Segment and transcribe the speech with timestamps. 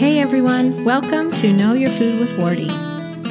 [0.00, 2.70] Hey everyone, welcome to Know Your Food with Wardee.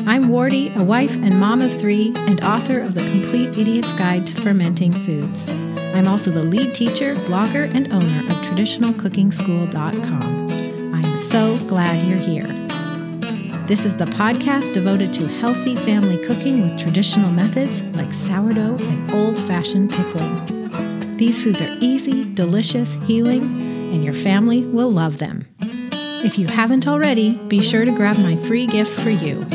[0.06, 4.28] I'm Wardee, a wife and mom of three, and author of The Complete Idiot's Guide
[4.28, 5.50] to Fermenting Foods.
[5.96, 10.94] I'm also the lead teacher, blogger, and owner of TraditionalCookingSchool.com.
[10.94, 12.46] I'm so glad you're here.
[13.66, 19.12] This is the podcast devoted to healthy family cooking with traditional methods like sourdough and
[19.12, 21.18] old fashioned pickling.
[21.18, 23.42] These foods are easy, delicious, healing,
[23.92, 25.48] and your family will love them.
[26.22, 29.46] If you haven't already, be sure to grab my free gift for you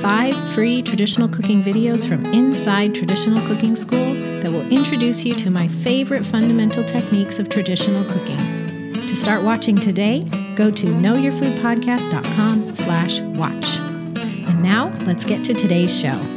[0.00, 5.50] five free traditional cooking videos from inside Traditional Cooking School that will introduce you to
[5.50, 8.36] my favorite fundamental techniques of traditional cooking.
[9.06, 10.20] To start watching today,
[10.54, 13.78] go to knowyourfoodpodcast.com slash watch.
[14.48, 16.35] And now, let's get to today's show.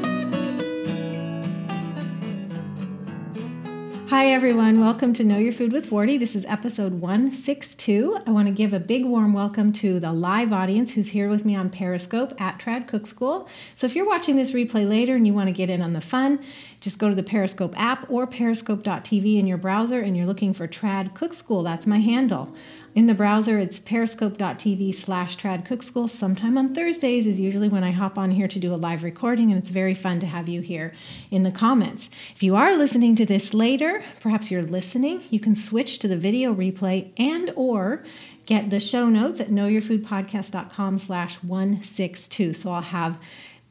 [4.10, 4.80] Hi, everyone.
[4.80, 6.18] Welcome to Know Your Food with Wardee.
[6.18, 8.18] This is episode 162.
[8.26, 11.46] I want to give a big warm welcome to the live audience who's here with
[11.46, 13.48] me on Periscope at Trad Cook School.
[13.76, 16.02] So, if you're watching this replay later and you want to get in on the
[16.02, 16.44] fun,
[16.80, 20.68] just go to the Periscope app or periscope.tv in your browser and you're looking for
[20.68, 21.62] Trad Cook School.
[21.62, 22.52] That's my handle.
[22.96, 26.10] In the browser, it's periscope.tv slash tradcookschool.
[26.10, 29.52] Sometime on Thursdays is usually when I hop on here to do a live recording,
[29.52, 30.94] and it's very fun to have you here
[31.30, 32.10] in the comments.
[32.34, 36.18] If you are listening to this later, perhaps you're listening, you can switch to the
[36.18, 38.04] video replay and or
[38.48, 42.56] get the show notes at knowyourfoodpodcast.com slash 162.
[42.56, 43.22] So I'll have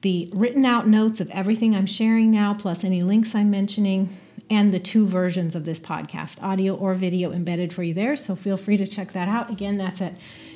[0.02, 4.16] the written out notes of everything I'm sharing now, plus any links I'm mentioning
[4.50, 8.16] and the two versions of this podcast, audio or video embedded for you there.
[8.16, 9.50] So feel free to check that out.
[9.50, 10.14] Again, that's at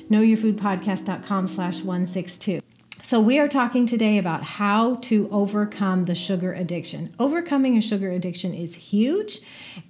[0.09, 2.61] knowyourfoodpodcast.com slash 162.
[3.05, 7.13] So, we are talking today about how to overcome the sugar addiction.
[7.19, 9.41] Overcoming a sugar addiction is huge,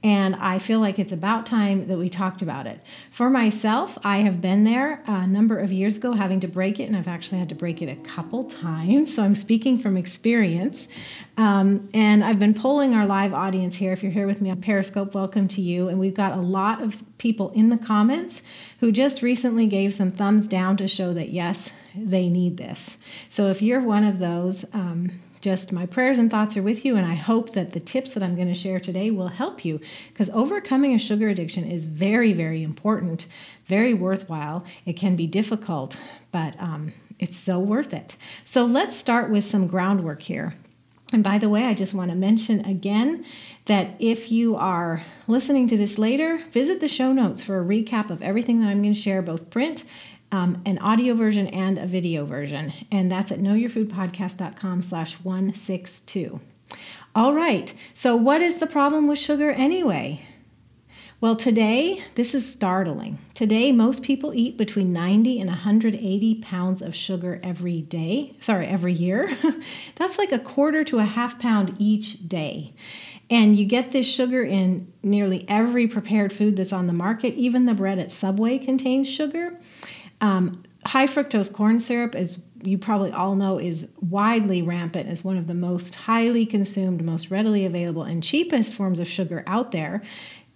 [0.02, 2.80] and I feel like it's about time that we talked about it.
[3.12, 6.86] For myself, I have been there a number of years ago having to break it,
[6.86, 9.14] and I've actually had to break it a couple times.
[9.14, 10.88] So, I'm speaking from experience.
[11.38, 13.94] Um, and I've been polling our live audience here.
[13.94, 15.88] If you're here with me on Periscope, welcome to you.
[15.88, 18.42] And we've got a lot of people in the comments
[18.80, 22.98] who just recently gave some thumbs down to show that yes, they need this.
[23.30, 25.12] So if you're one of those, um,
[25.44, 28.24] just my prayers and thoughts are with you, and I hope that the tips that
[28.24, 32.32] I'm going to share today will help you because overcoming a sugar addiction is very,
[32.32, 33.28] very important,
[33.66, 34.66] very worthwhile.
[34.86, 35.98] It can be difficult,
[36.32, 38.16] but um, it's so worth it.
[38.46, 40.56] So let's start with some groundwork here.
[41.12, 43.24] And by the way, I just want to mention again
[43.66, 48.10] that if you are listening to this later, visit the show notes for a recap
[48.10, 49.84] of everything that I'm going to share, both print
[50.34, 52.74] um, an audio version and a video version.
[52.92, 56.40] And that's at knowyourfoodpodcast.com slash 162.
[57.16, 60.26] All right, so what is the problem with sugar anyway?
[61.22, 63.20] Well, today, this is startling.
[63.36, 68.36] Today, most people eat between 90 and 180 pounds of sugar every day.
[68.42, 69.38] Sorry, every year.
[69.96, 72.74] That's like a quarter to a half pound each day.
[73.30, 77.36] And you get this sugar in nearly every prepared food that's on the market.
[77.36, 79.58] Even the bread at Subway contains sugar.
[80.24, 85.38] Um, high fructose corn syrup, as you probably all know, is widely rampant as one
[85.38, 90.02] of the most highly consumed, most readily available, and cheapest forms of sugar out there.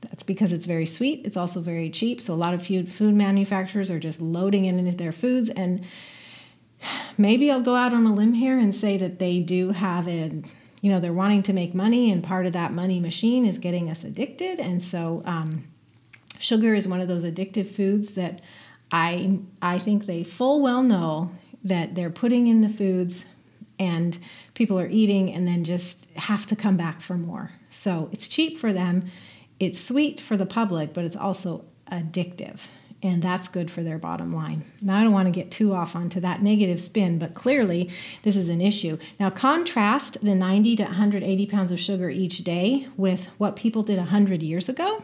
[0.02, 1.26] That's because it's very sweet.
[1.26, 2.22] It's also very cheap.
[2.22, 5.50] So a lot of food food manufacturers are just loading it into their foods.
[5.50, 5.84] And
[7.18, 10.32] maybe I'll go out on a limb here and say that they do have a,
[10.80, 13.90] you know, they're wanting to make money, and part of that money machine is getting
[13.90, 14.60] us addicted.
[14.62, 15.68] And so um,
[16.40, 18.42] sugar is one of those addictive foods that
[18.92, 21.32] I I think they full well know
[21.64, 23.26] that they're putting in the foods
[23.80, 24.18] and
[24.54, 27.52] people are eating and then just have to come back for more.
[27.70, 29.10] So it's cheap for them,
[29.60, 32.62] it's sweet for the public, but it's also addictive.
[33.04, 34.64] And that's good for their bottom line.
[34.82, 37.92] Now, I don't want to get too off onto that negative spin, but clearly
[38.24, 38.98] this is an issue.
[39.20, 44.00] Now, contrast the 90 to 180 pounds of sugar each day with what people did
[44.00, 45.04] 100 years ago.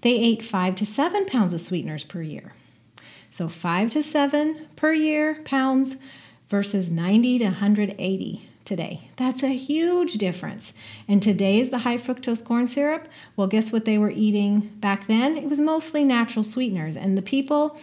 [0.00, 2.54] They ate five to seven pounds of sweeteners per year.
[3.36, 5.98] So five to seven per year pounds
[6.48, 9.10] versus 90 to 180 today.
[9.16, 10.72] That's a huge difference.
[11.06, 13.08] And today is the high fructose corn syrup.
[13.36, 15.36] Well, guess what they were eating back then?
[15.36, 16.96] It was mostly natural sweeteners.
[16.96, 17.78] And the people,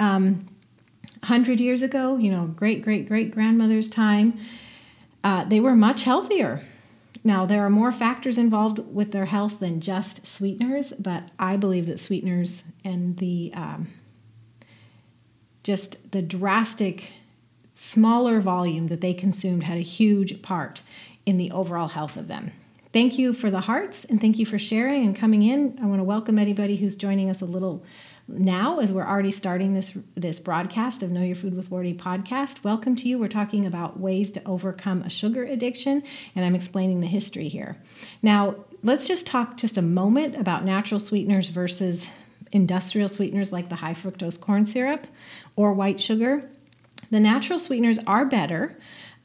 [0.00, 0.48] um,
[1.20, 4.36] 100 years ago, you know, great, great, great grandmother's time,
[5.22, 6.66] uh, they were much healthier.
[7.22, 11.86] Now, there are more factors involved with their health than just sweeteners, but I believe
[11.86, 13.86] that sweeteners and the um,
[15.66, 17.12] just the drastic
[17.74, 20.80] smaller volume that they consumed had a huge part
[21.26, 22.52] in the overall health of them.
[22.92, 25.76] Thank you for the hearts and thank you for sharing and coming in.
[25.82, 27.84] I want to welcome anybody who's joining us a little
[28.28, 32.64] now, as we're already starting this this broadcast of Know Your Food with Wardee podcast,
[32.64, 33.18] welcome to you.
[33.18, 36.02] We're talking about ways to overcome a sugar addiction,
[36.34, 37.76] and I'm explaining the history here.
[38.22, 42.08] Now, let's just talk just a moment about natural sweeteners versus
[42.52, 45.06] industrial sweeteners like the high fructose corn syrup
[45.56, 46.48] or white sugar.
[47.10, 48.76] The natural sweeteners are better.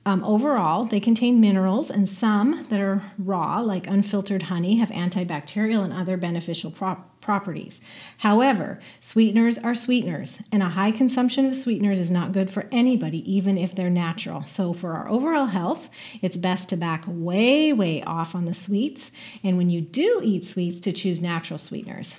[0.04, 5.84] Um, overall, they contain minerals, and some that are raw, like unfiltered honey, have antibacterial
[5.84, 7.82] and other beneficial properties.
[8.18, 13.32] However, sweeteners are sweeteners, and a high consumption of sweeteners is not good for anybody,
[13.32, 14.44] even if they're natural.
[14.48, 15.88] So, for our overall health,
[16.24, 19.12] it's best to back way, way off on the sweets,
[19.44, 22.16] and when you do eat sweets, to choose natural sweeteners.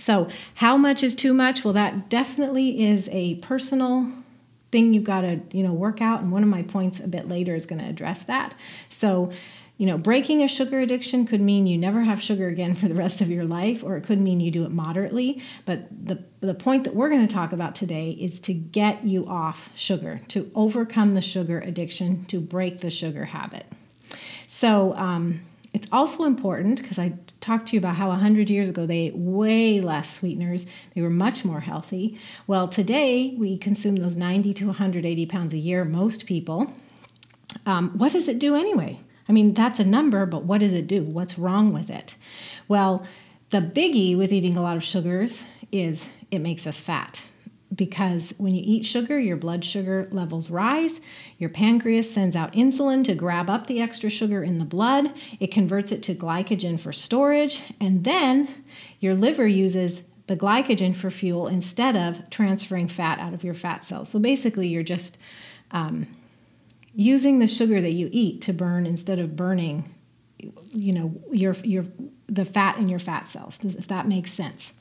[0.00, 1.62] So, how much is too much?
[1.62, 4.10] Well, that definitely is a personal
[4.72, 7.28] thing you've got to you know work out and one of my points a bit
[7.28, 8.54] later is going to address that.
[8.88, 9.32] So
[9.76, 12.94] you know breaking a sugar addiction could mean you never have sugar again for the
[12.94, 15.42] rest of your life or it could mean you do it moderately.
[15.66, 19.26] But the the point that we're going to talk about today is to get you
[19.26, 23.66] off sugar to overcome the sugar addiction to break the sugar habit.
[24.46, 25.42] So um,
[25.72, 29.16] it's also important because I talked to you about how 100 years ago they ate
[29.16, 30.66] way less sweeteners.
[30.94, 32.18] They were much more healthy.
[32.46, 36.72] Well, today we consume those 90 to 180 pounds a year, most people.
[37.66, 39.00] Um, what does it do anyway?
[39.28, 41.04] I mean, that's a number, but what does it do?
[41.04, 42.16] What's wrong with it?
[42.66, 43.06] Well,
[43.50, 47.24] the biggie with eating a lot of sugars is it makes us fat
[47.74, 51.00] because when you eat sugar, your blood sugar levels rise.
[51.38, 55.12] Your pancreas sends out insulin to grab up the extra sugar in the blood.
[55.38, 57.62] It converts it to glycogen for storage.
[57.80, 58.64] And then
[58.98, 63.84] your liver uses the glycogen for fuel instead of transferring fat out of your fat
[63.84, 64.08] cells.
[64.08, 65.16] So basically, you're just
[65.70, 66.08] um,
[66.94, 69.94] using the sugar that you eat to burn instead of burning
[70.72, 71.84] you know your your
[72.26, 74.72] the fat in your fat cells if that makes sense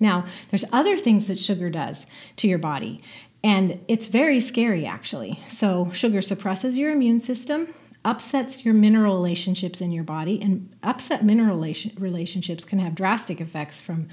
[0.00, 2.06] now, there's other things that sugar does
[2.36, 3.02] to your body,
[3.42, 5.40] and it's very scary actually.
[5.48, 11.24] So, sugar suppresses your immune system, upsets your mineral relationships in your body, and upset
[11.24, 14.08] mineral relationships can have drastic effects from,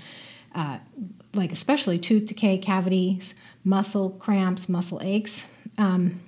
[0.56, 0.80] uh,
[1.34, 3.34] like, especially tooth decay, cavities,
[3.64, 5.46] muscle cramps, muscle aches.
[5.78, 6.22] Um,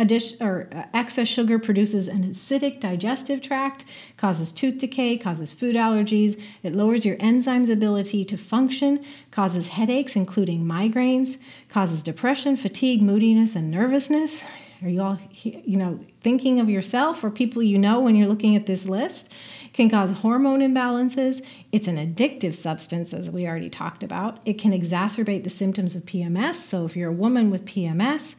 [0.00, 3.84] Addition, or uh, excess sugar produces an acidic digestive tract,
[4.16, 6.42] causes tooth decay, causes food allergies.
[6.62, 9.00] It lowers your enzymes' ability to function,
[9.30, 11.36] causes headaches, including migraines,
[11.68, 14.40] causes depression, fatigue, moodiness, and nervousness.
[14.82, 18.56] Are you all, you know, thinking of yourself or people you know when you're looking
[18.56, 19.30] at this list?
[19.74, 21.46] Can cause hormone imbalances.
[21.72, 24.38] It's an addictive substance, as we already talked about.
[24.46, 26.54] It can exacerbate the symptoms of PMS.
[26.54, 28.34] So if you're a woman with PMS,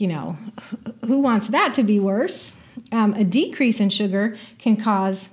[0.00, 0.36] you know,
[1.06, 2.52] who wants that to be worse?
[2.92, 5.28] Um, a decrease in sugar can cause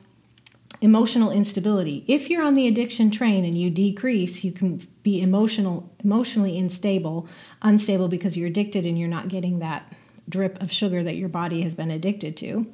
[0.82, 2.04] emotional instability.
[2.08, 7.28] If you're on the addiction train and you decrease, you can be emotional, emotionally unstable,
[7.62, 9.92] unstable because you're addicted and you're not getting that
[10.30, 12.72] drip of sugar that your body has been addicted to.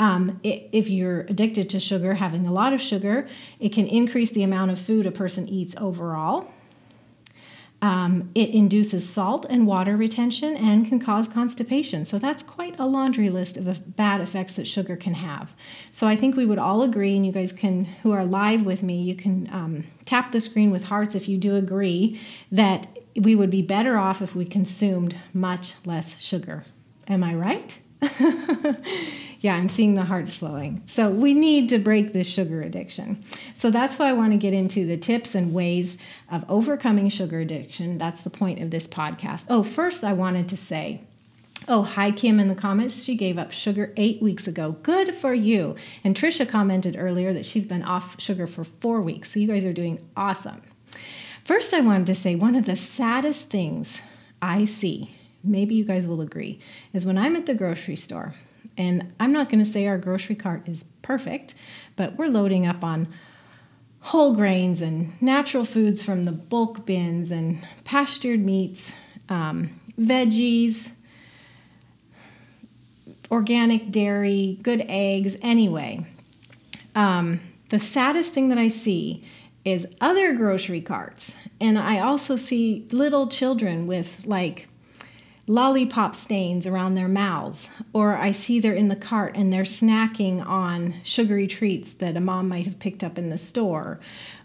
[0.00, 3.28] Um, if you're addicted to sugar, having a lot of sugar,
[3.60, 6.50] it can increase the amount of food a person eats overall.
[7.80, 12.04] Um, it induces salt and water retention and can cause constipation.
[12.04, 15.54] So that's quite a laundry list of bad effects that sugar can have.
[15.92, 18.82] So I think we would all agree, and you guys can, who are live with
[18.82, 22.18] me, you can um, tap the screen with hearts if you do agree
[22.50, 26.64] that we would be better off if we consumed much less sugar.
[27.06, 27.78] Am I right?
[29.40, 30.82] yeah, I'm seeing the hearts flowing.
[30.86, 33.22] So we need to break this sugar addiction.
[33.54, 35.96] So that's why I want to get into the tips and ways
[36.30, 37.98] of overcoming sugar addiction.
[37.98, 39.46] That's the point of this podcast.
[39.48, 41.02] Oh, first, I wanted to say,
[41.66, 43.02] Oh, hi, Kim in the comments.
[43.02, 44.76] She gave up sugar eight weeks ago.
[44.82, 45.74] Good for you.
[46.02, 49.32] And Trisha commented earlier that she's been off sugar for four weeks.
[49.32, 50.62] So you guys are doing awesome.
[51.44, 54.00] First, I wanted to say one of the saddest things
[54.40, 55.14] I see
[55.44, 56.58] maybe you guys will agree,
[56.92, 58.32] is when I'm at the grocery store,
[58.78, 61.54] and I'm not going to say our grocery cart is perfect,
[61.96, 63.08] but we're loading up on
[64.00, 68.92] whole grains and natural foods from the bulk bins and pastured meats,
[69.28, 69.68] um,
[69.98, 70.92] veggies,
[73.30, 76.06] organic dairy, good eggs, anyway.
[76.94, 79.24] Um, the saddest thing that I see
[79.64, 81.34] is other grocery carts.
[81.60, 84.68] And I also see little children with like
[85.48, 90.44] lollipop stains around their mouths, or I see they're in the cart and they're snacking
[90.46, 93.98] on sugary treats that a mom might have picked up in the store,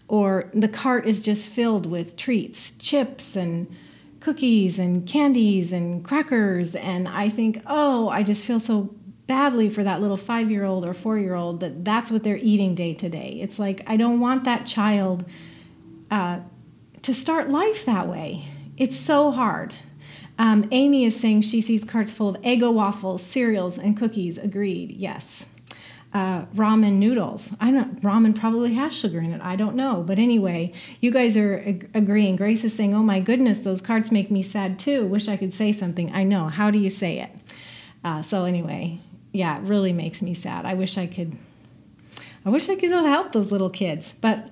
[0.08, 3.74] or the cart is just filled with treats, chips and
[4.20, 6.74] cookies and candies and crackers.
[6.74, 8.94] And I think, oh, I just feel so
[9.26, 12.36] badly for that little five year old or four year old that that's what they're
[12.38, 13.38] eating day to day.
[13.40, 15.24] It's like, I don't want that child.
[16.10, 16.40] Uh,
[17.04, 18.46] to start life that way.
[18.78, 19.74] It's so hard.
[20.38, 24.38] Um, Amy is saying she sees carts full of Eggo waffles, cereals, and cookies.
[24.38, 24.90] Agreed.
[24.92, 25.46] Yes.
[26.12, 27.52] Uh, ramen noodles.
[27.60, 28.00] I don't.
[28.02, 29.40] Ramen probably has sugar in it.
[29.42, 30.04] I don't know.
[30.06, 32.36] But anyway, you guys are ag- agreeing.
[32.36, 35.06] Grace is saying, "Oh my goodness, those carts make me sad too.
[35.06, 36.46] Wish I could say something." I know.
[36.46, 37.30] How do you say it?
[38.04, 39.00] Uh, so anyway,
[39.32, 40.64] yeah, it really makes me sad.
[40.64, 41.36] I wish I could.
[42.46, 44.12] I wish I could help those little kids.
[44.20, 44.50] But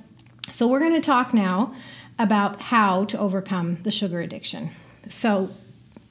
[0.51, 1.75] so we're going to talk now
[2.19, 4.71] about how to overcome the sugar addiction.
[5.09, 5.51] So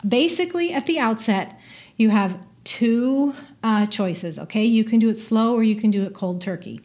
[0.08, 1.60] basically, at the outset,
[1.98, 4.64] you have two uh, choices, okay?
[4.64, 6.82] You can do it slow or you can do it cold turkey.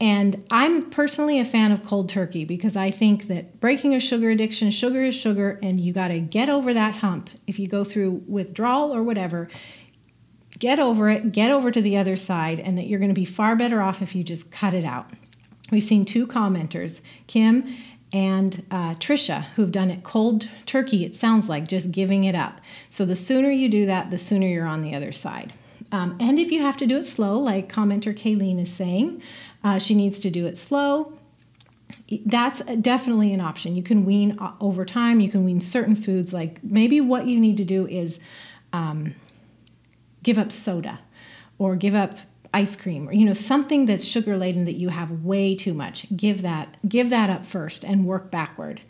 [0.00, 4.30] And I'm personally a fan of cold turkey because I think that breaking a sugar
[4.30, 7.30] addiction, sugar is sugar, and you got to get over that hump.
[7.46, 9.48] If you go through withdrawal or whatever,
[10.58, 13.24] get over it, get over to the other side, and that you're going to be
[13.24, 15.10] far better off if you just cut it out.
[15.70, 17.64] We've seen two commenters, Kim
[18.12, 22.60] and uh, Trisha, who've done it cold turkey, it sounds like, just giving it up.
[22.88, 25.52] So the sooner you do that, the sooner you're on the other side.
[25.90, 29.22] Um, and if you have to do it slow, like commenter Kayleen is saying,
[29.62, 31.18] uh, she needs to do it slow.
[32.26, 33.76] That's definitely an option.
[33.76, 35.20] You can wean uh, over time.
[35.20, 36.32] You can wean certain foods.
[36.32, 38.20] Like maybe what you need to do is
[38.72, 39.14] um,
[40.22, 41.00] give up soda
[41.58, 42.18] or give up
[42.54, 46.06] ice cream or you know something that's sugar laden that you have way too much.
[46.16, 48.80] Give that give that up first and work backward.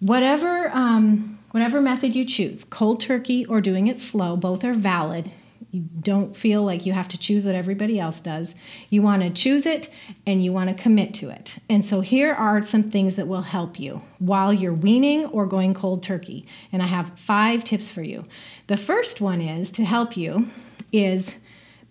[0.00, 5.30] Whatever um, whatever method you choose cold turkey or doing it slow both are valid.
[5.70, 8.54] You don't feel like you have to choose what everybody else does.
[8.90, 9.88] You want to choose it
[10.26, 11.56] and you want to commit to it.
[11.70, 15.72] And so here are some things that will help you while you're weaning or going
[15.72, 16.46] cold turkey.
[16.72, 18.26] And i have five tips for you.
[18.66, 20.50] The first one is to help you
[20.92, 21.36] is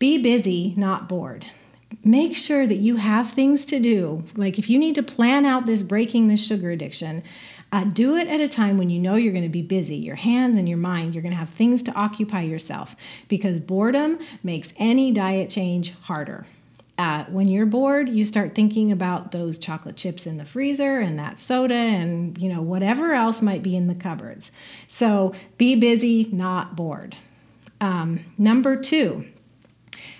[0.01, 1.45] be busy, not bored.
[2.03, 4.23] Make sure that you have things to do.
[4.35, 7.21] Like if you need to plan out this breaking this sugar addiction,
[7.71, 9.97] uh, do it at a time when you know you're going to be busy.
[9.97, 12.95] Your hands and your mind, you're going to have things to occupy yourself
[13.27, 16.47] because boredom makes any diet change harder.
[16.97, 21.19] Uh, when you're bored, you start thinking about those chocolate chips in the freezer and
[21.19, 24.51] that soda and you know whatever else might be in the cupboards.
[24.87, 27.17] So be busy, not bored.
[27.79, 29.25] Um, number two,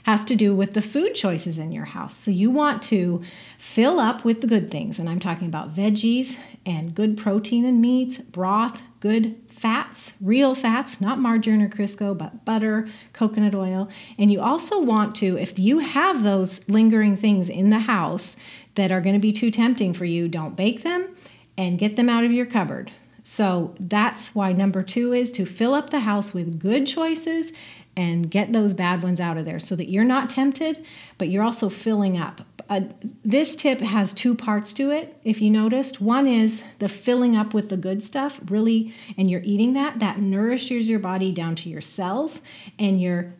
[0.04, 2.18] has to do with the food choices in your house.
[2.18, 3.22] So you want to
[3.58, 7.82] fill up with the good things, and I'm talking about veggies and good protein and
[7.82, 13.90] meats, broth, good fats, real fats, not margarine or Crisco, but butter, coconut oil.
[14.18, 18.36] And you also want to, if you have those lingering things in the house
[18.76, 21.16] that are going to be too tempting for you, don't bake them
[21.58, 22.92] and get them out of your cupboard.
[23.24, 27.54] So that's why number two is to fill up the house with good choices
[27.96, 30.86] and get those bad ones out of there so that you're not tempted,
[31.18, 32.42] but you're also filling up.
[32.70, 32.82] Uh,
[33.26, 36.00] this tip has two parts to it, if you noticed.
[36.00, 40.00] One is the filling up with the good stuff, really, and you're eating that.
[40.00, 42.42] That nourishes your body down to your cells,
[42.80, 43.34] and you're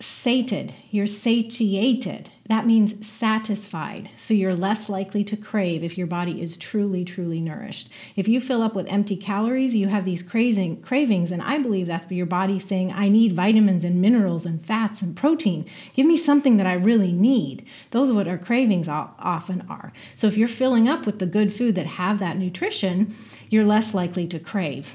[0.00, 2.30] sated, you're satiated.
[2.48, 4.10] That means satisfied.
[4.16, 7.90] So you're less likely to crave if your body is truly, truly nourished.
[8.16, 11.88] If you fill up with empty calories, you have these craving, cravings, and I believe
[11.88, 15.66] that's your body saying, I need vitamins and minerals and fats and protein.
[15.94, 17.66] Give me something that I really need.
[17.90, 19.92] Those are what our cravings often are.
[20.14, 23.14] So if you're filling up with the good food that have that nutrition,
[23.50, 24.94] you're less likely to crave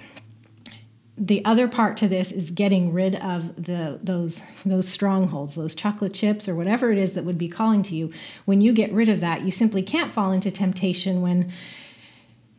[1.16, 6.14] the other part to this is getting rid of the those those strongholds those chocolate
[6.14, 8.12] chips or whatever it is that would be calling to you.
[8.46, 11.52] When you get rid of that you simply can't fall into temptation when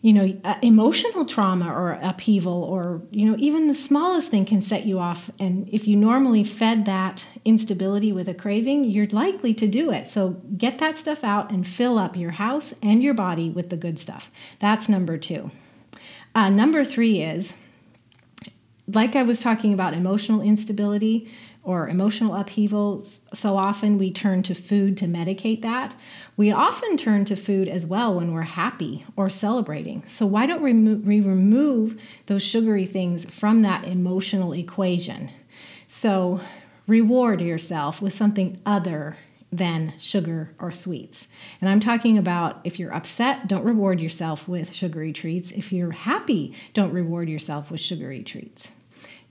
[0.02, 4.62] you know uh, emotional trauma or upheaval or you know even the smallest thing can
[4.62, 5.30] set you off.
[5.40, 10.06] And if you normally fed that instability with a craving you're likely to do it.
[10.06, 13.76] So get that stuff out and fill up your house and your body with the
[13.76, 14.30] good stuff.
[14.60, 15.50] That's number two.
[16.36, 17.54] Uh, number three is
[18.86, 21.30] like I was talking about emotional instability
[21.62, 25.96] or emotional upheaval, so often we turn to food to medicate that.
[26.36, 30.02] We often turn to food as well when we're happy or celebrating.
[30.06, 35.30] So, why don't we remove those sugary things from that emotional equation?
[35.88, 36.42] So,
[36.86, 39.16] reward yourself with something other
[39.50, 41.28] than sugar or sweets.
[41.60, 45.50] And I'm talking about if you're upset, don't reward yourself with sugary treats.
[45.52, 48.70] If you're happy, don't reward yourself with sugary treats.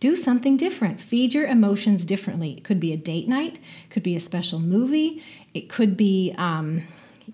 [0.03, 0.99] Do something different.
[0.99, 2.55] Feed your emotions differently.
[2.57, 3.55] It could be a date night,
[3.85, 6.83] it could be a special movie, it could be um,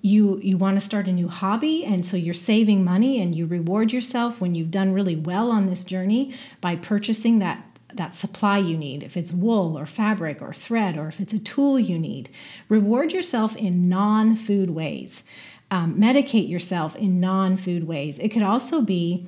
[0.04, 3.48] you you want to start a new hobby and so you're saving money and you
[3.48, 8.60] reward yourself when you've done really well on this journey by purchasing that that supply
[8.60, 11.98] you need, if it's wool or fabric or thread, or if it's a tool you
[11.98, 12.30] need.
[12.68, 15.24] Reward yourself in non food ways.
[15.72, 18.20] um, medicate yourself in non food ways.
[18.20, 19.28] It could also be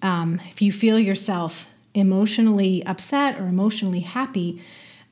[0.00, 4.60] um, if you feel yourself emotionally upset or emotionally happy,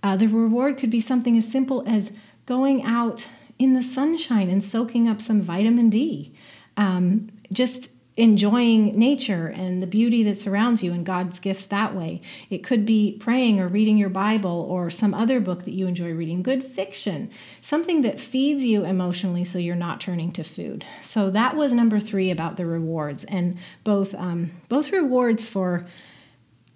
[0.02, 2.12] uh, the reward could be something as simple as
[2.44, 6.34] going out in the sunshine and soaking up some vitamin D.
[6.76, 12.20] Um, just enjoying nature and the beauty that surrounds you and God's gifts that way.
[12.50, 16.12] It could be praying or reading your Bible or some other book that you enjoy
[16.12, 17.30] reading, good fiction,
[17.62, 20.84] something that feeds you emotionally so you're not turning to food.
[21.00, 25.86] So that was number three about the rewards and both um, both rewards for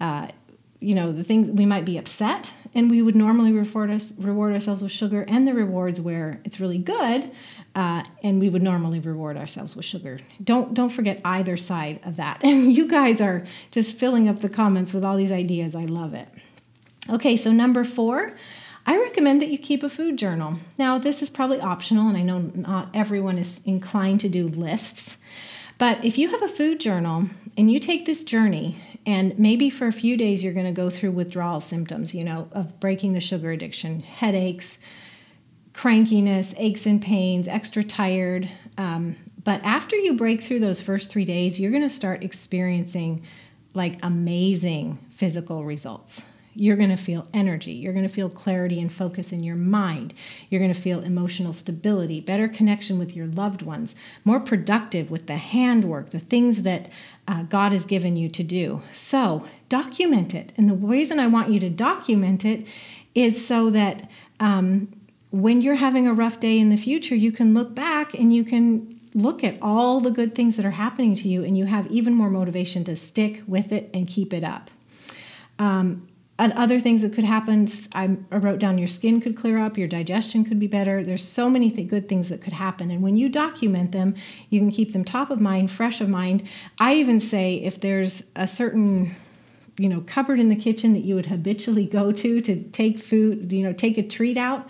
[0.01, 0.29] uh,
[0.81, 4.53] you know the things we might be upset and we would normally reward us reward
[4.53, 7.31] ourselves with sugar and the rewards where it's really good
[7.75, 12.17] uh, and we would normally reward ourselves with sugar don't don't forget either side of
[12.17, 15.85] that and you guys are just filling up the comments with all these ideas i
[15.85, 16.29] love it
[17.11, 18.33] okay so number four
[18.89, 20.59] I recommend that you keep a food journal.
[20.79, 25.17] Now, this is probably optional, and I know not everyone is inclined to do lists.
[25.77, 29.87] But if you have a food journal and you take this journey and maybe for
[29.87, 33.21] a few days, you're going to go through withdrawal symptoms, you know, of breaking the
[33.21, 34.79] sugar addiction, headaches,
[35.73, 38.49] crankiness, aches and pains, extra tired.
[38.77, 43.25] Um, but after you break through those first three days, you're going to start experiencing
[43.75, 46.23] like amazing physical results
[46.59, 47.73] you're going to feel energy.
[47.73, 50.15] You're going to feel clarity and focus in your mind.
[50.49, 53.95] You're going to feel emotional stability, better connection with your loved ones,
[54.25, 56.89] more productive with the handwork, the things that
[57.29, 58.83] uh, God has given you to do.
[58.93, 60.53] So document it.
[60.57, 62.67] And the reason I want you to document it
[63.15, 64.09] is so that
[64.41, 64.93] um,
[65.31, 68.45] when you're having a rough day in the future, you can look back and you
[68.45, 71.87] can look at all the good things that are happening to you and you have
[71.89, 74.71] even more motivation to stick with it and keep it up.
[75.59, 76.07] Um,
[76.39, 79.89] and other things that could happen i wrote down your skin could clear up your
[79.89, 81.03] digestion could be better.
[81.03, 82.91] There's so many th- good things that could happen.
[82.91, 84.15] And when you document them
[84.51, 86.43] you can keep them top of mind fresh of mind.
[86.79, 89.15] I even say if there's a certain
[89.79, 93.53] you know cupboard in the kitchen that you would habitually go to to take food
[93.53, 94.67] you know take a treat out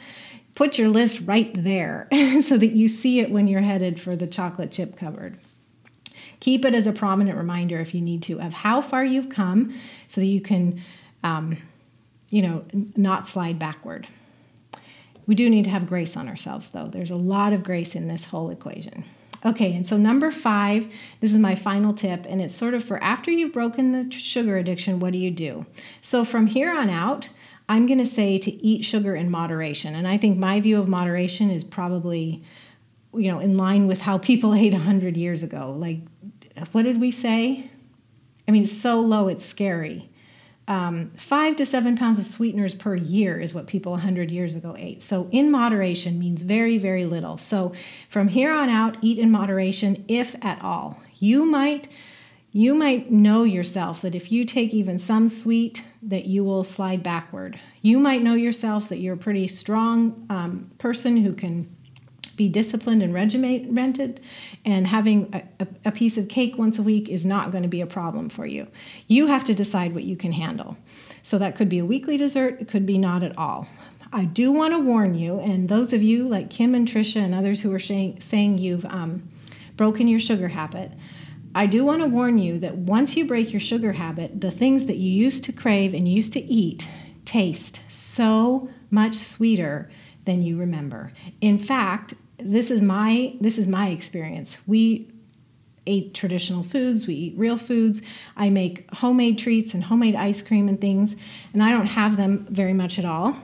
[0.57, 2.09] put your list right there
[2.43, 5.39] so that you see it when you're headed for the chocolate chip cupboard.
[6.41, 9.79] Keep it as a prominent reminder if you need to of how far you've come
[10.09, 10.83] so that you can
[11.23, 11.57] um,
[12.31, 12.65] you know,
[12.97, 14.07] not slide backward.
[15.27, 16.87] We do need to have grace on ourselves, though.
[16.87, 19.05] There's a lot of grace in this whole equation.
[19.45, 23.03] Okay, and so number five, this is my final tip, and it's sort of for
[23.03, 25.67] after you've broken the sugar addiction, what do you do?
[26.01, 27.29] So from here on out,
[27.69, 29.97] I'm going to say to eat sugar in moderation.
[29.97, 32.43] And I think my view of moderation is probably,
[33.13, 35.75] you know, in line with how people ate 100 years ago.
[35.77, 35.99] Like,
[36.73, 37.71] what did we say?
[38.49, 40.09] I mean, it's so low, it's scary
[40.69, 44.75] um, five to seven pounds of sweeteners per year is what people 100 years ago
[44.77, 45.01] ate.
[45.01, 47.39] So, in moderation means very, very little.
[47.39, 47.73] So,
[48.09, 51.01] from here on out, eat in moderation, if at all.
[51.15, 51.93] You might.
[52.53, 57.03] You might know yourself that if you take even some sweet, that you will slide
[57.03, 57.61] backward.
[57.83, 61.76] You might know yourself that you're a pretty strong um, person who can
[62.37, 64.21] be disciplined and regimented,
[64.65, 67.81] and having a, a, piece of cake once a week is not going to be
[67.81, 68.67] a problem for you.
[69.09, 70.77] You have to decide what you can handle.
[71.23, 73.69] So that could be a weekly dessert, it could be not at all.
[74.13, 77.35] I do want to warn you, and those of you like Kim and Trisha and
[77.35, 79.29] others who are saying, saying you've um,
[79.77, 80.93] broken your sugar habit,
[81.55, 84.87] I do want to warn you that once you break your sugar habit, the things
[84.87, 86.87] that you used to crave and used to eat
[87.25, 89.91] taste so much sweeter
[90.27, 91.13] than you remember.
[91.41, 94.59] In fact, this is my this is my experience.
[94.67, 95.11] We
[95.87, 98.03] ate traditional foods, we eat real foods.
[98.37, 101.15] I make homemade treats and homemade ice cream and things,
[101.53, 103.37] and I don't have them very much at all.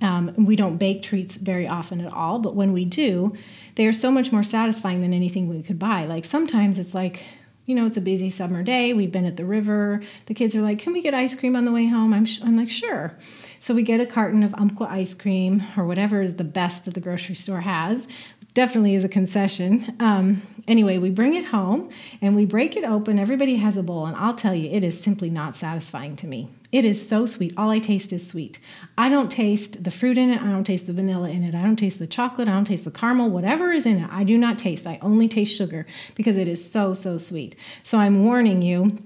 [0.00, 3.36] Um, we don't bake treats very often at all, but when we do,
[3.74, 6.06] they are so much more satisfying than anything we could buy.
[6.06, 7.24] Like sometimes it's like,
[7.66, 8.92] you know, it's a busy summer day.
[8.92, 10.02] We've been at the river.
[10.26, 12.40] The kids are like, "Can we get ice cream on the way home?" I'm, sh-
[12.42, 13.14] I'm like, "Sure."
[13.58, 16.94] So we get a carton of Umpqua ice cream or whatever is the best that
[16.94, 18.08] the grocery store has.
[18.54, 19.96] Definitely is a concession.
[20.00, 23.18] Um, anyway, we bring it home and we break it open.
[23.18, 26.48] Everybody has a bowl, and I'll tell you, it is simply not satisfying to me.
[26.72, 27.52] It is so sweet.
[27.56, 28.60] All I taste is sweet.
[28.96, 30.40] I don't taste the fruit in it.
[30.40, 31.54] I don't taste the vanilla in it.
[31.54, 32.48] I don't taste the chocolate.
[32.48, 33.28] I don't taste the caramel.
[33.28, 34.86] Whatever is in it, I do not taste.
[34.86, 37.56] I only taste sugar because it is so, so sweet.
[37.82, 38.98] So I'm warning you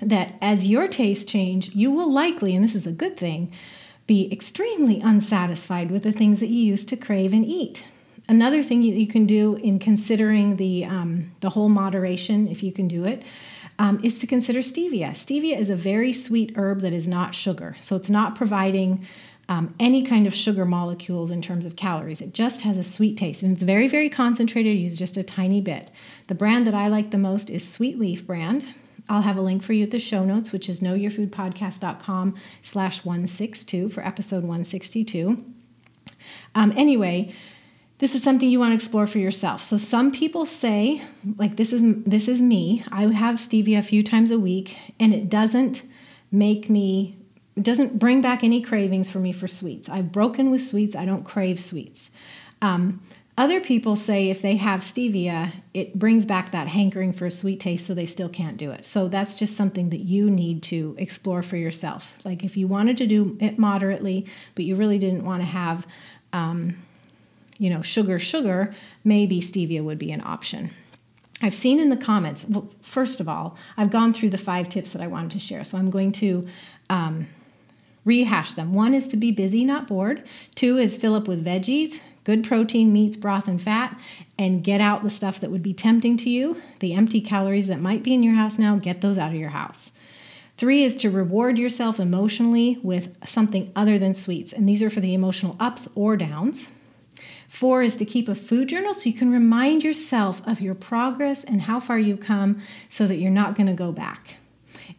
[0.00, 3.52] that as your taste change, you will likely, and this is a good thing,
[4.06, 7.84] be extremely unsatisfied with the things that you used to crave and eat.
[8.28, 12.72] Another thing you, you can do in considering the, um, the whole moderation, if you
[12.72, 13.26] can do it,
[13.80, 15.12] um, is to consider stevia.
[15.12, 19.06] Stevia is a very sweet herb that is not sugar, so it's not providing
[19.48, 22.20] um, any kind of sugar molecules in terms of calories.
[22.20, 24.76] It just has a sweet taste and it's very, very concentrated.
[24.76, 25.90] Use just a tiny bit.
[26.26, 28.74] The brand that I like the most is Sweet Leaf brand.
[29.08, 33.88] I'll have a link for you at the show notes, which is knowyourfoodpodcast.com slash 162
[33.88, 35.42] for episode 162.
[36.54, 37.34] Um, anyway,
[38.00, 39.62] this is something you want to explore for yourself.
[39.62, 41.02] So some people say,
[41.36, 42.82] like this is this is me.
[42.90, 45.82] I have stevia a few times a week, and it doesn't
[46.32, 47.16] make me
[47.56, 49.88] it doesn't bring back any cravings for me for sweets.
[49.88, 50.96] I've broken with sweets.
[50.96, 52.10] I don't crave sweets.
[52.62, 53.02] Um,
[53.36, 57.60] other people say if they have stevia, it brings back that hankering for a sweet
[57.60, 58.86] taste, so they still can't do it.
[58.86, 62.18] So that's just something that you need to explore for yourself.
[62.24, 65.86] Like if you wanted to do it moderately, but you really didn't want to have,
[66.32, 66.76] um,
[67.60, 70.70] you know, sugar, sugar, maybe stevia would be an option.
[71.42, 74.92] I've seen in the comments, well, first of all, I've gone through the five tips
[74.94, 75.62] that I wanted to share.
[75.62, 76.48] So I'm going to
[76.88, 77.28] um,
[78.04, 78.72] rehash them.
[78.72, 80.24] One is to be busy, not bored.
[80.54, 83.98] Two is fill up with veggies good protein, meats, broth, and fat,
[84.38, 86.60] and get out the stuff that would be tempting to you.
[86.80, 89.50] The empty calories that might be in your house now, get those out of your
[89.50, 89.90] house.
[90.58, 95.00] Three is to reward yourself emotionally with something other than sweets, and these are for
[95.00, 96.68] the emotional ups or downs.
[97.50, 101.42] Four is to keep a food journal so you can remind yourself of your progress
[101.42, 104.36] and how far you've come so that you're not going to go back.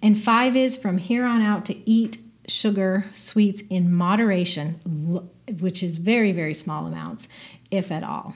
[0.02, 2.18] And five is from here on out to eat
[2.50, 4.82] sugar, sweets in moderation,
[5.62, 7.30] which is very, very small amounts,
[7.72, 8.36] if at all.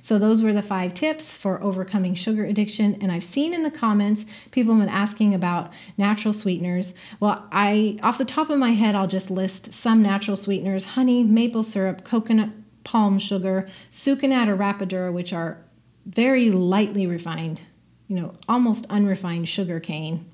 [0.00, 2.96] So, those were the five tips for overcoming sugar addiction.
[3.02, 6.94] And I've seen in the comments people have been asking about natural sweeteners.
[7.20, 11.22] Well, I, off the top of my head, I'll just list some natural sweeteners honey,
[11.22, 12.48] maple syrup, coconut
[12.84, 15.58] palm sugar, sucanat or rapadura, which are
[16.06, 17.60] very lightly refined,
[18.08, 20.28] you know, almost unrefined sugar cane.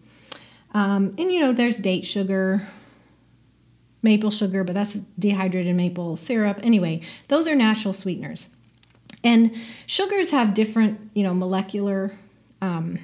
[0.72, 2.66] Um, and, you know, there's date sugar,
[4.02, 6.60] maple sugar, but that's dehydrated maple syrup.
[6.62, 8.48] Anyway, those are natural sweeteners.
[9.24, 9.56] And
[9.86, 12.16] sugars have different, you know, molecular
[12.60, 12.98] um,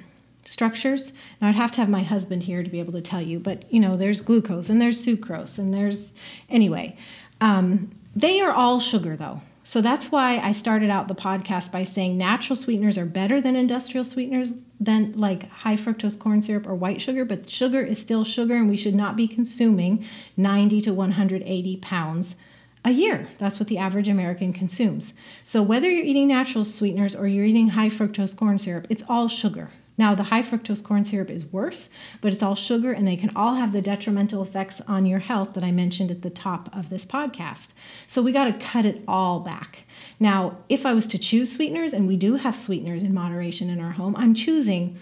[0.45, 1.11] structures.
[1.41, 3.71] Now I'd have to have my husband here to be able to tell you, but
[3.73, 6.13] you know, there's glucose and there's sucrose and there's
[6.49, 6.95] anyway.
[7.41, 9.41] Um, they are all sugar though.
[9.63, 13.55] So that's why I started out the podcast by saying natural sweeteners are better than
[13.55, 18.23] industrial sweeteners than like high fructose corn syrup or white sugar, but sugar is still
[18.23, 20.05] sugar and we should not be consuming
[20.37, 22.35] 90 to 180 pounds
[22.83, 23.27] a year.
[23.39, 25.15] That's what the average American consumes.
[25.43, 29.27] So whether you're eating natural sweeteners or you're eating high fructose corn syrup, it's all
[29.27, 29.71] sugar.
[29.97, 33.31] Now, the high fructose corn syrup is worse, but it's all sugar and they can
[33.35, 36.89] all have the detrimental effects on your health that I mentioned at the top of
[36.89, 37.69] this podcast.
[38.05, 39.85] So we got to cut it all back.
[40.19, 43.79] Now, if I was to choose sweeteners, and we do have sweeteners in moderation in
[43.79, 44.97] our home, I'm choosing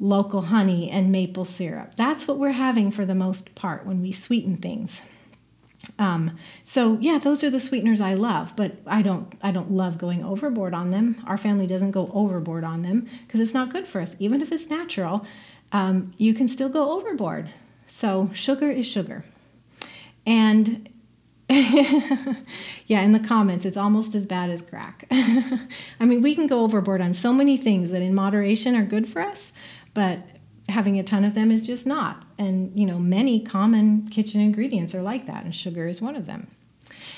[0.00, 1.94] local honey and maple syrup.
[1.96, 5.00] That's what we're having for the most part when we sweeten things.
[5.98, 9.98] Um, so yeah, those are the sweeteners I love, but I don't I don't love
[9.98, 11.22] going overboard on them.
[11.26, 14.16] Our family doesn't go overboard on them because it's not good for us.
[14.18, 15.26] Even if it's natural,
[15.72, 17.50] um, you can still go overboard.
[17.86, 19.24] So sugar is sugar,
[20.26, 20.88] and
[21.48, 25.06] yeah, in the comments, it's almost as bad as crack.
[25.10, 29.06] I mean, we can go overboard on so many things that in moderation are good
[29.06, 29.52] for us,
[29.92, 30.20] but
[30.68, 32.24] having a ton of them is just not.
[32.38, 36.26] And, you know, many common kitchen ingredients are like that, and sugar is one of
[36.26, 36.48] them.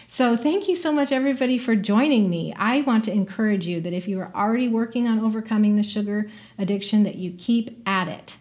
[0.09, 2.55] So, thank you so much, everybody, for joining me.
[2.57, 6.31] I want to encourage you that if you are already working on overcoming the sugar
[6.59, 8.37] addiction, that you keep at it.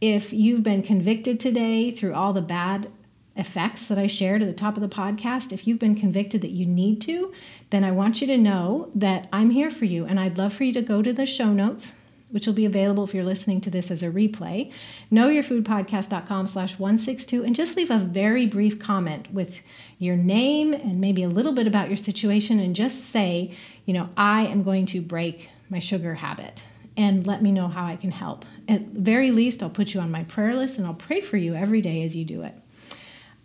[0.00, 2.90] If you've been convicted today through all the bad
[3.36, 6.50] effects that I shared at the top of the podcast, if you've been convicted that
[6.50, 7.32] you need to,
[7.68, 10.06] then I want you to know that I'm here for you.
[10.06, 11.94] And I'd love for you to go to the show notes
[12.30, 14.72] which will be available if you're listening to this as a replay.
[15.12, 19.60] Knowyourfoodpodcast.com slash 162 and just leave a very brief comment with
[19.98, 23.52] your name and maybe a little bit about your situation and just say,
[23.84, 26.62] you know, I am going to break my sugar habit
[26.96, 28.44] and let me know how I can help.
[28.68, 31.54] At very least, I'll put you on my prayer list and I'll pray for you
[31.54, 32.54] every day as you do it.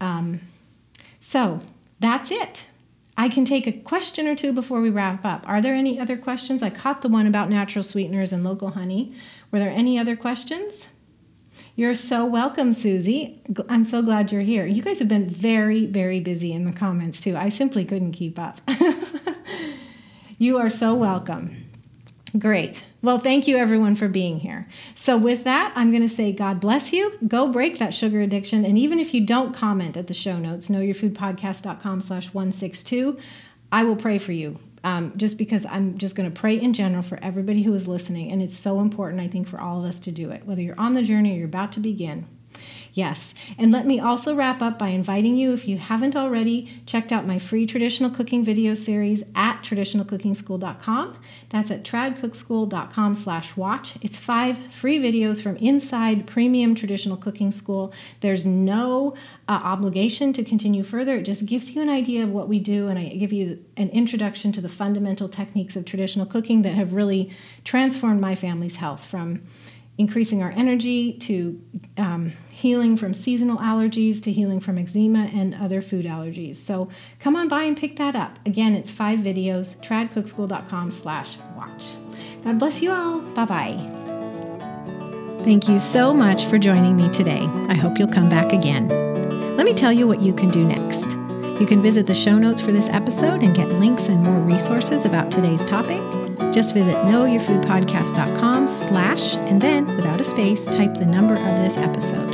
[0.02, 0.42] Um,
[1.20, 1.62] so
[2.00, 2.66] that's it.
[3.18, 5.48] I can take a question or two before we wrap up.
[5.48, 6.62] Are there any other questions?
[6.62, 9.14] I caught the one about natural sweeteners and local honey.
[9.52, 10.90] Were there any other questions?
[11.78, 13.42] You're so welcome, Susie.
[13.70, 14.66] I'm so glad you're here.
[14.66, 17.36] You guys have been very, very busy in the comments too.
[17.36, 18.62] I simply couldn't keep up.
[20.38, 21.68] you are so welcome.
[22.38, 22.84] Great.
[23.06, 24.68] Well, thank you everyone for being here.
[24.96, 27.16] So, with that, I'm going to say God bless you.
[27.28, 28.66] Go break that sugar addiction.
[28.66, 33.16] And even if you don't comment at the show notes, knowyourfoodpodcast.com slash 162,
[33.72, 34.58] I will pray for you.
[34.84, 38.32] Um, just because I'm just going to pray in general for everybody who is listening.
[38.32, 40.80] And it's so important, I think, for all of us to do it, whether you're
[40.80, 42.26] on the journey or you're about to begin.
[42.96, 43.34] Yes.
[43.58, 47.28] And let me also wrap up by inviting you, if you haven't already, checked out
[47.28, 51.20] my free traditional cooking video series at traditionalcookingschool.com.
[51.50, 53.98] That's at tradcookschool.com slash watch.
[54.02, 57.92] It's five free videos from inside premium traditional cooking school.
[58.22, 59.14] There's no
[59.50, 61.18] uh, obligation to continue further.
[61.18, 63.90] It just gives you an idea of what we do, and I give you an
[63.90, 67.30] introduction to the fundamental techniques of traditional cooking that have really
[67.66, 69.42] transformed my family's health from
[69.98, 71.62] increasing our energy to
[71.98, 76.58] um, healing from seasonal allergies to healing from eczema and other food allergies.
[76.58, 78.40] So come on by and pick that up.
[78.46, 81.94] Again, it's five videos, tradcookschool.com slash watch.
[82.44, 83.22] God bless you all.
[83.22, 84.04] Bye-bye.
[85.44, 87.48] Thank you so much for joining me today.
[87.70, 88.88] I hope you'll come back again.
[89.58, 91.12] Let me tell you what you can do next.
[91.60, 95.06] You can visit the show notes for this episode and get links and more resources
[95.06, 96.25] about today's topic.
[96.54, 102.34] Just visit knowyourfoodpodcast.com slash and then, without a space, type the number of this episode.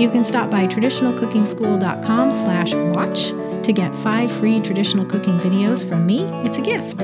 [0.00, 3.28] You can stop by traditionalcookingschool.com slash watch
[3.64, 6.22] to get five free traditional cooking videos from me.
[6.44, 7.02] It's a gift.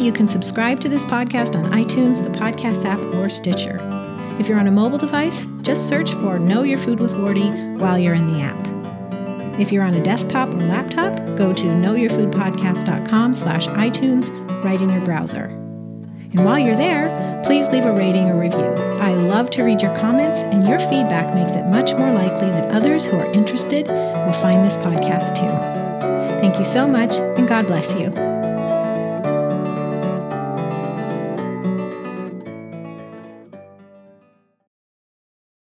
[0.00, 3.78] You can subscribe to this podcast on iTunes, the podcast app, or Stitcher.
[4.38, 7.98] If you're on a mobile device, just search for Know Your Food with Wardee while
[7.98, 8.75] you're in the app.
[9.58, 14.30] If you're on a desktop or laptop, go to knowyourfoodpodcast.com slash iTunes
[14.62, 15.44] right in your browser.
[15.44, 18.66] And while you're there, please leave a rating or review.
[19.00, 22.72] I love to read your comments, and your feedback makes it much more likely that
[22.72, 25.76] others who are interested will find this podcast too.
[26.40, 28.25] Thank you so much, and God bless you.